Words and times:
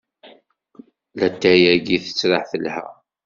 Latay-agi 1.19 1.97
tettraḥ 2.05 2.43
telha. 2.51 2.85